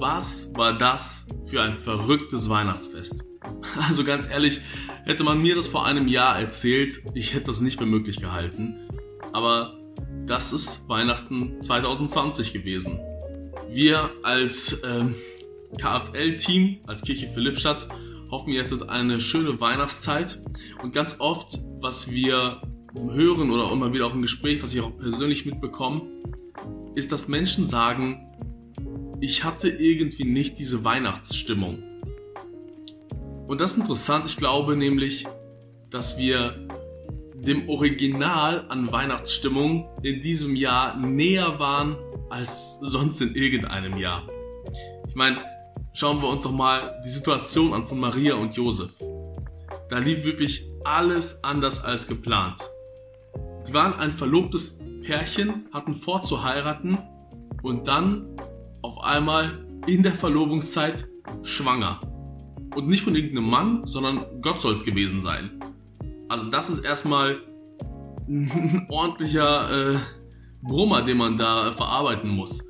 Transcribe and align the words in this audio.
was 0.00 0.52
war 0.54 0.76
das 0.76 1.26
für 1.46 1.62
ein 1.62 1.78
verrücktes 1.78 2.48
Weihnachtsfest? 2.48 3.24
Also 3.88 4.04
ganz 4.04 4.28
ehrlich, 4.28 4.60
hätte 5.04 5.24
man 5.24 5.40
mir 5.40 5.54
das 5.54 5.68
vor 5.68 5.86
einem 5.86 6.08
Jahr 6.08 6.38
erzählt, 6.38 7.00
ich 7.14 7.34
hätte 7.34 7.46
das 7.46 7.60
nicht 7.60 7.78
für 7.78 7.86
möglich 7.86 8.20
gehalten. 8.20 8.88
Aber 9.32 9.78
das 10.26 10.52
ist 10.52 10.88
Weihnachten 10.88 11.62
2020 11.62 12.52
gewesen. 12.52 13.00
Wir 13.70 14.10
als 14.22 14.82
ähm, 14.84 15.14
KFL-Team, 15.80 16.80
als 16.86 17.02
Kirche 17.02 17.28
Philippstadt, 17.28 17.88
hoffen, 18.30 18.52
ihr 18.52 18.64
hattet 18.64 18.88
eine 18.88 19.20
schöne 19.20 19.60
Weihnachtszeit. 19.60 20.38
Und 20.82 20.92
ganz 20.92 21.16
oft, 21.20 21.58
was 21.80 22.10
wir 22.10 22.60
hören 22.94 23.50
oder 23.50 23.70
immer 23.72 23.92
wieder 23.92 24.06
auch 24.06 24.14
im 24.14 24.22
Gespräch, 24.22 24.62
was 24.62 24.74
ich 24.74 24.80
auch 24.80 24.96
persönlich 24.98 25.46
mitbekomme, 25.46 26.02
ist, 26.94 27.12
dass 27.12 27.28
Menschen 27.28 27.66
sagen, 27.66 28.27
ich 29.20 29.44
hatte 29.44 29.68
irgendwie 29.68 30.24
nicht 30.24 30.58
diese 30.58 30.84
Weihnachtsstimmung. 30.84 31.82
Und 33.46 33.60
das 33.60 33.72
ist 33.72 33.78
interessant. 33.78 34.26
Ich 34.26 34.36
glaube 34.36 34.76
nämlich, 34.76 35.26
dass 35.90 36.18
wir 36.18 36.68
dem 37.34 37.68
Original 37.68 38.66
an 38.68 38.92
Weihnachtsstimmung 38.92 39.88
in 40.02 40.22
diesem 40.22 40.54
Jahr 40.54 40.96
näher 40.96 41.58
waren 41.58 41.96
als 42.30 42.78
sonst 42.80 43.20
in 43.20 43.34
irgendeinem 43.34 43.96
Jahr. 43.96 44.28
Ich 45.08 45.14
meine, 45.14 45.38
schauen 45.94 46.20
wir 46.20 46.28
uns 46.28 46.42
doch 46.42 46.52
mal 46.52 47.00
die 47.04 47.08
Situation 47.08 47.72
an 47.72 47.86
von 47.86 47.98
Maria 47.98 48.34
und 48.34 48.56
Josef. 48.56 48.90
Da 49.88 49.98
lief 49.98 50.24
wirklich 50.24 50.64
alles 50.84 51.42
anders 51.42 51.82
als 51.82 52.06
geplant. 52.06 52.60
Sie 53.64 53.72
waren 53.72 53.94
ein 53.94 54.10
verlobtes 54.10 54.80
Pärchen, 55.02 55.66
hatten 55.72 55.94
vor 55.94 56.20
zu 56.20 56.42
heiraten 56.44 56.98
und 57.62 57.88
dann 57.88 58.37
auf 58.82 58.98
einmal 59.02 59.66
in 59.86 60.02
der 60.02 60.12
Verlobungszeit 60.12 61.08
schwanger. 61.42 62.00
Und 62.74 62.88
nicht 62.88 63.02
von 63.02 63.14
irgendeinem 63.14 63.48
Mann, 63.48 63.86
sondern 63.86 64.24
Gott 64.40 64.60
soll 64.60 64.74
es 64.74 64.84
gewesen 64.84 65.20
sein. 65.20 65.50
Also 66.28 66.50
das 66.50 66.70
ist 66.70 66.84
erstmal 66.84 67.40
ein 68.28 68.86
ordentlicher 68.90 69.94
äh, 69.94 69.98
Brummer, 70.62 71.02
den 71.02 71.16
man 71.16 71.38
da 71.38 71.72
verarbeiten 71.74 72.30
muss. 72.30 72.62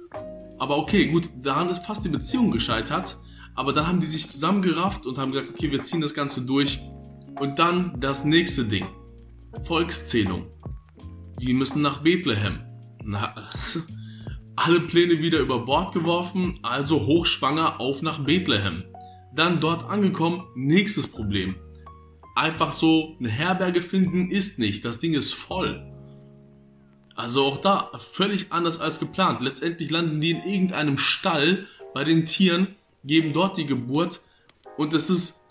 Aber 0.59 0.79
okay, 0.79 1.09
gut, 1.09 1.29
daran 1.41 1.71
ist 1.71 1.85
fast 1.85 2.05
die 2.05 2.09
Beziehung 2.09 2.51
gescheitert. 2.51 3.19
Aber 3.55 3.73
dann 3.73 3.87
haben 3.87 4.01
die 4.01 4.07
sich 4.07 4.29
zusammengerafft 4.29 5.07
und 5.07 5.19
haben 5.19 5.33
gesagt, 5.33 5.51
okay, 5.51 5.71
wir 5.71 5.83
ziehen 5.83 6.01
das 6.01 6.15
Ganze 6.15 6.47
durch. 6.47 6.81
Und 7.41 7.59
dann 7.59 8.01
das 8.01 8.25
nächste 8.25 8.65
Ding. 8.65 8.87
Volkszählung. 9.65 10.47
Wir 11.39 11.55
müssen 11.55 11.83
nach 11.83 12.03
Bethlehem. 12.03 12.61
Na, 13.05 13.35
alle 14.65 14.81
Pläne 14.81 15.21
wieder 15.21 15.39
über 15.39 15.61
Bord 15.61 15.93
geworfen, 15.93 16.59
also 16.63 17.07
hochschwanger 17.07 17.81
auf 17.81 18.03
nach 18.03 18.19
Bethlehem. 18.25 18.85
Dann 19.35 19.61
dort 19.61 19.89
angekommen, 19.89 20.45
nächstes 20.55 21.07
Problem. 21.07 21.57
Einfach 22.35 22.73
so 22.73 23.17
eine 23.19 23.29
Herberge 23.29 23.83
finden 23.83 24.31
ist 24.31 24.59
nicht, 24.59 24.85
das 24.85 25.01
Ding 25.01 25.15
ist 25.15 25.33
voll. 25.33 25.85
Also 27.15 27.45
auch 27.45 27.59
da 27.59 27.91
völlig 27.99 28.53
anders 28.53 28.81
als 28.81 29.01
geplant. 29.01 29.43
Letztendlich 29.43 29.91
landen 29.91 30.21
die 30.21 30.31
in 30.31 30.45
irgendeinem 30.45 30.99
Stall 30.99 31.67
bei 31.95 32.05
den 32.05 32.27
Tieren, 32.27 32.77
geben 33.05 33.33
dort 33.33 33.57
die 33.57 33.67
Geburt 33.67 34.21
und 34.77 34.95
es 34.95 35.11
ist 35.11 35.47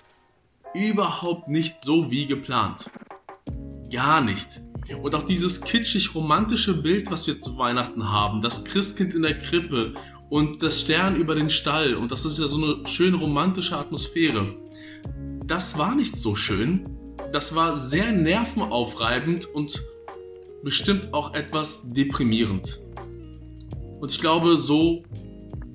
überhaupt 0.73 1.50
nicht 1.50 1.83
so 1.83 2.09
wie 2.11 2.25
geplant. 2.25 2.89
Gar 3.91 4.22
nicht. 4.22 4.61
Und 5.02 5.16
auch 5.16 5.24
dieses 5.24 5.62
kitschig 5.62 6.16
romantische 6.16 6.81
Bild, 6.81 7.12
was 7.12 7.28
wir 7.28 7.42
zu 7.42 7.58
Weihnachten 7.58 8.09
haben, 8.09 8.42
das 8.42 8.64
Christkind 8.64 9.14
in 9.16 9.22
der 9.22 9.38
Krippe 9.38 9.94
und 10.30 10.62
das 10.62 10.81
Stern 10.81 11.16
über 11.16 11.36
den 11.36 11.50
Stall 11.50 11.96
und 11.96 12.12
das 12.12 12.25
ist 12.25 12.40
ja 12.40 12.48
so 12.48 12.58
eine 12.58 12.88
schön 12.88 13.14
romantische 13.14 13.78
Atmosphäre. 13.78 14.56
Das 15.46 15.78
war 15.78 15.96
nicht 15.96 16.16
so 16.16 16.36
schön. 16.36 16.90
Das 17.31 17.56
war 17.56 17.78
sehr 17.78 18.12
nervenaufreibend 18.12 19.46
und 19.46 19.81
bestimmt 20.64 21.14
auch 21.14 21.34
etwas 21.34 21.94
deprimierend. 21.94 22.80
Und 24.00 24.12
ich 24.12 24.20
glaube, 24.20 24.58
so 24.58 25.03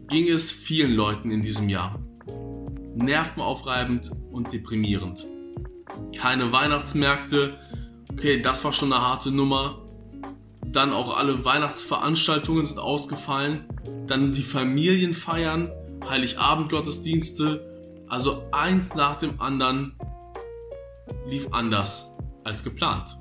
ging 0.08 0.28
es 0.28 0.52
vielen 0.52 0.92
Leuten 0.92 1.30
in 1.30 1.42
diesem 1.42 1.68
Jahr. 1.68 1.98
Nervenaufreibend 2.94 4.10
und 4.30 4.52
deprimierend. 4.52 5.26
Keine 6.16 6.52
Weihnachtsmärkte, 6.52 7.58
okay, 8.12 8.40
das 8.40 8.64
war 8.64 8.72
schon 8.72 8.92
eine 8.92 9.02
harte 9.02 9.30
Nummer. 9.30 9.78
Dann 10.66 10.92
auch 10.92 11.16
alle 11.16 11.44
Weihnachtsveranstaltungen 11.44 12.64
sind 12.64 12.78
ausgefallen. 12.78 13.66
Dann 14.06 14.32
die 14.32 14.42
Familienfeiern, 14.42 15.70
Heiligabend-Gottesdienste. 16.08 18.04
Also 18.08 18.44
eins 18.52 18.94
nach 18.94 19.18
dem 19.18 19.40
anderen 19.40 19.96
lief 21.26 21.48
anders 21.52 22.16
als 22.44 22.64
geplant. 22.64 23.18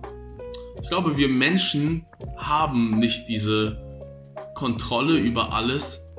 Ich 0.82 0.90
glaube, 0.90 1.18
wir 1.18 1.30
Menschen 1.30 2.06
haben 2.38 2.92
nicht 3.00 3.28
diese 3.28 3.82
Kontrolle 4.56 5.18
über 5.18 5.54
alles, 5.54 6.14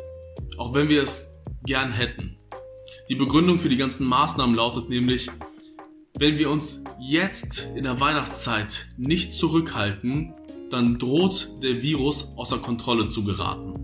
auch 0.59 0.75
wenn 0.75 0.89
wir 0.89 1.03
es 1.03 1.41
gern 1.65 1.93
hätten. 1.93 2.39
Die 3.09 3.15
Begründung 3.15 3.59
für 3.59 3.69
die 3.69 3.77
ganzen 3.77 4.07
Maßnahmen 4.07 4.55
lautet 4.55 4.89
nämlich, 4.89 5.31
wenn 6.19 6.39
wir 6.39 6.51
uns 6.51 6.85
jetzt 7.01 7.71
in 7.75 7.85
der 7.85 7.99
Weihnachtszeit 8.01 8.89
nicht 8.97 9.33
zurückhalten, 9.33 10.35
dann 10.71 10.99
droht 10.99 11.51
der 11.63 11.83
Virus 11.83 12.33
außer 12.37 12.59
Kontrolle 12.59 13.09
zu 13.09 13.25
geraten. 13.25 13.75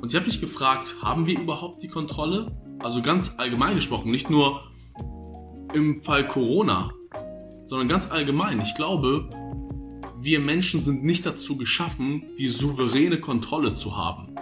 Und 0.00 0.12
ich 0.12 0.16
habe 0.16 0.26
mich 0.26 0.40
gefragt, 0.40 0.96
haben 1.02 1.26
wir 1.26 1.38
überhaupt 1.38 1.82
die 1.82 1.88
Kontrolle? 1.88 2.56
Also 2.80 3.02
ganz 3.02 3.36
allgemein 3.38 3.74
gesprochen, 3.74 4.10
nicht 4.10 4.30
nur 4.30 4.62
im 5.74 6.02
Fall 6.02 6.26
Corona, 6.26 6.90
sondern 7.64 7.88
ganz 7.88 8.10
allgemein. 8.10 8.60
Ich 8.60 8.74
glaube, 8.74 9.28
wir 10.20 10.40
Menschen 10.40 10.82
sind 10.82 11.04
nicht 11.04 11.26
dazu 11.26 11.56
geschaffen, 11.56 12.24
die 12.38 12.48
souveräne 12.48 13.20
Kontrolle 13.20 13.74
zu 13.74 13.96
haben. 13.96 14.34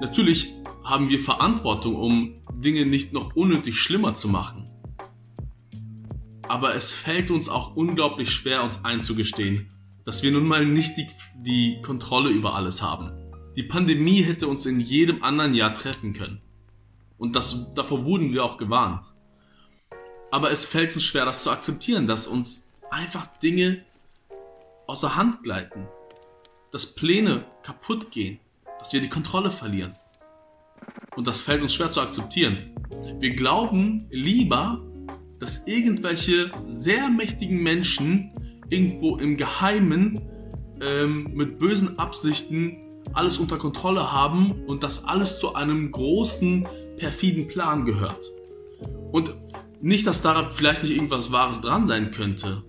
Natürlich 0.00 0.54
haben 0.84 1.08
wir 1.08 1.18
Verantwortung, 1.18 1.96
um 1.96 2.34
Dinge 2.52 2.86
nicht 2.86 3.12
noch 3.12 3.34
unnötig 3.34 3.78
schlimmer 3.78 4.14
zu 4.14 4.28
machen. 4.28 4.63
Aber 6.54 6.76
es 6.76 6.92
fällt 6.92 7.32
uns 7.32 7.48
auch 7.48 7.74
unglaublich 7.74 8.30
schwer, 8.30 8.62
uns 8.62 8.84
einzugestehen, 8.84 9.72
dass 10.04 10.22
wir 10.22 10.30
nun 10.30 10.46
mal 10.46 10.64
nicht 10.64 10.96
die, 10.96 11.08
die 11.34 11.82
Kontrolle 11.82 12.30
über 12.30 12.54
alles 12.54 12.80
haben. 12.80 13.10
Die 13.56 13.64
Pandemie 13.64 14.22
hätte 14.22 14.46
uns 14.46 14.64
in 14.64 14.78
jedem 14.78 15.24
anderen 15.24 15.54
Jahr 15.54 15.74
treffen 15.74 16.12
können. 16.12 16.40
Und 17.18 17.34
das, 17.34 17.74
davor 17.74 18.04
wurden 18.04 18.32
wir 18.32 18.44
auch 18.44 18.56
gewarnt. 18.56 19.04
Aber 20.30 20.52
es 20.52 20.64
fällt 20.64 20.94
uns 20.94 21.02
schwer, 21.02 21.24
das 21.24 21.42
zu 21.42 21.50
akzeptieren, 21.50 22.06
dass 22.06 22.28
uns 22.28 22.70
einfach 22.88 23.26
Dinge 23.38 23.84
außer 24.86 25.16
Hand 25.16 25.42
gleiten. 25.42 25.88
Dass 26.70 26.94
Pläne 26.94 27.46
kaputt 27.64 28.12
gehen. 28.12 28.38
Dass 28.78 28.92
wir 28.92 29.00
die 29.00 29.08
Kontrolle 29.08 29.50
verlieren. 29.50 29.96
Und 31.16 31.26
das 31.26 31.40
fällt 31.40 31.62
uns 31.62 31.74
schwer 31.74 31.90
zu 31.90 32.00
akzeptieren. 32.00 32.76
Wir 33.18 33.34
glauben 33.34 34.06
lieber, 34.10 34.80
dass 35.40 35.66
irgendwelche 35.66 36.50
sehr 36.68 37.08
mächtigen 37.08 37.62
Menschen 37.62 38.30
irgendwo 38.70 39.16
im 39.16 39.36
Geheimen 39.36 40.20
ähm, 40.80 41.30
mit 41.34 41.58
bösen 41.58 41.98
Absichten 41.98 42.76
alles 43.12 43.38
unter 43.38 43.58
Kontrolle 43.58 44.12
haben 44.12 44.64
und 44.66 44.82
dass 44.82 45.04
alles 45.04 45.38
zu 45.38 45.54
einem 45.54 45.92
großen, 45.92 46.66
perfiden 46.96 47.48
Plan 47.48 47.84
gehört. 47.84 48.24
Und 49.12 49.34
nicht, 49.80 50.06
dass 50.06 50.22
da 50.22 50.48
vielleicht 50.50 50.82
nicht 50.82 50.94
irgendwas 50.94 51.32
Wahres 51.32 51.60
dran 51.60 51.86
sein 51.86 52.10
könnte, 52.10 52.62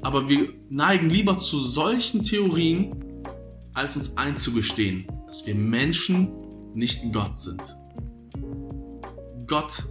aber 0.00 0.28
wir 0.28 0.48
neigen 0.68 1.10
lieber 1.10 1.38
zu 1.38 1.60
solchen 1.60 2.22
Theorien, 2.22 2.96
als 3.74 3.96
uns 3.96 4.16
einzugestehen, 4.16 5.06
dass 5.26 5.46
wir 5.46 5.54
Menschen 5.54 6.28
nicht 6.74 7.12
Gott 7.12 7.38
sind. 7.38 7.60
Gott 9.46 9.84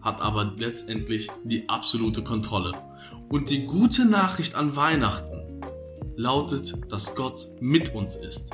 hat 0.00 0.20
aber 0.20 0.52
letztendlich 0.56 1.28
die 1.44 1.68
absolute 1.68 2.22
Kontrolle. 2.22 2.72
Und 3.28 3.50
die 3.50 3.66
gute 3.66 4.06
Nachricht 4.06 4.54
an 4.54 4.76
Weihnachten 4.76 5.60
lautet, 6.16 6.74
dass 6.90 7.14
Gott 7.14 7.48
mit 7.60 7.94
uns 7.94 8.16
ist. 8.16 8.50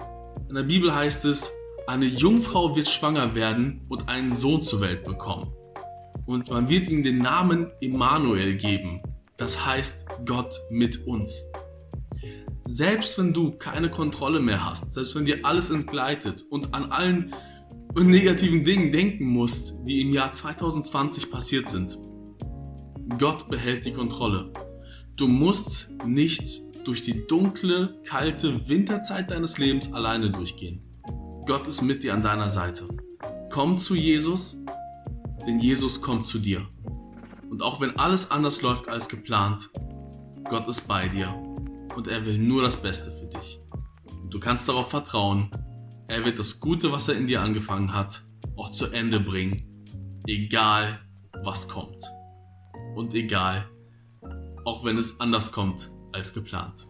In 0.48 0.54
der 0.54 0.62
Bibel 0.64 0.94
heißt 0.94 1.24
es, 1.24 1.50
eine 1.86 2.06
Jungfrau 2.06 2.76
wird 2.76 2.88
schwanger 2.88 3.34
werden 3.34 3.82
und 3.88 4.08
einen 4.08 4.32
Sohn 4.32 4.62
zur 4.62 4.80
Welt 4.80 5.04
bekommen. 5.04 5.52
Und 6.26 6.48
man 6.48 6.68
wird 6.68 6.88
ihm 6.88 7.02
den 7.02 7.18
Namen 7.18 7.70
Immanuel 7.80 8.56
geben. 8.56 9.02
Das 9.36 9.66
heißt 9.66 10.06
Gott 10.24 10.58
mit 10.70 11.06
uns. 11.06 11.50
Selbst 12.66 13.18
wenn 13.18 13.34
du 13.34 13.52
keine 13.52 13.90
Kontrolle 13.90 14.40
mehr 14.40 14.64
hast, 14.64 14.94
selbst 14.94 15.14
wenn 15.14 15.26
dir 15.26 15.40
alles 15.44 15.70
entgleitet 15.70 16.44
und 16.48 16.72
an 16.72 16.90
allen 16.92 17.34
negativen 18.02 18.64
Dingen 18.64 18.90
denken 18.90 19.26
musst, 19.26 19.74
die 19.86 20.00
im 20.00 20.12
Jahr 20.12 20.32
2020 20.32 21.30
passiert 21.30 21.68
sind, 21.68 21.96
Gott 23.18 23.48
behält 23.48 23.84
die 23.84 23.92
Kontrolle. 23.92 24.52
Du 25.16 25.28
musst 25.28 25.92
nicht 26.04 26.60
durch 26.84 27.02
die 27.02 27.26
dunkle, 27.26 28.00
kalte 28.04 28.68
Winterzeit 28.68 29.30
deines 29.30 29.58
Lebens 29.58 29.92
alleine 29.92 30.30
durchgehen. 30.30 30.82
Gott 31.46 31.68
ist 31.68 31.82
mit 31.82 32.02
dir 32.02 32.14
an 32.14 32.22
deiner 32.22 32.50
Seite. 32.50 32.88
Komm 33.50 33.78
zu 33.78 33.94
Jesus, 33.94 34.64
denn 35.46 35.60
Jesus 35.60 36.02
kommt 36.02 36.26
zu 36.26 36.38
dir. 36.38 36.66
Und 37.48 37.62
auch 37.62 37.80
wenn 37.80 37.96
alles 37.96 38.32
anders 38.32 38.62
läuft 38.62 38.88
als 38.88 39.08
geplant, 39.08 39.70
Gott 40.48 40.66
ist 40.66 40.88
bei 40.88 41.08
dir 41.08 41.32
und 41.94 42.08
er 42.08 42.26
will 42.26 42.38
nur 42.38 42.62
das 42.62 42.78
Beste 42.78 43.12
für 43.12 43.26
dich. 43.26 43.60
Und 44.22 44.34
du 44.34 44.40
kannst 44.40 44.68
darauf 44.68 44.90
vertrauen, 44.90 45.50
er 46.08 46.24
wird 46.24 46.38
das 46.38 46.60
Gute, 46.60 46.92
was 46.92 47.08
er 47.08 47.16
in 47.16 47.26
dir 47.26 47.42
angefangen 47.42 47.94
hat, 47.94 48.22
auch 48.56 48.70
zu 48.70 48.90
Ende 48.92 49.20
bringen, 49.20 49.84
egal 50.26 51.00
was 51.42 51.68
kommt. 51.68 52.02
Und 52.94 53.14
egal, 53.14 53.68
auch 54.64 54.84
wenn 54.84 54.98
es 54.98 55.20
anders 55.20 55.52
kommt 55.52 55.90
als 56.12 56.32
geplant. 56.32 56.86